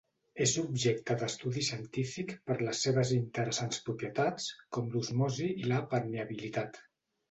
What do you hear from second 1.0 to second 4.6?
d'estudi científic per les seves interessants propietats,